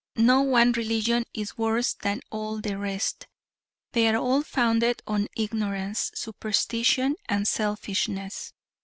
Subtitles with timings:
[0.15, 3.27] No one religion is any worse than all the rest.
[3.91, 8.51] They are all founded on ignorance, superstition and selfishness.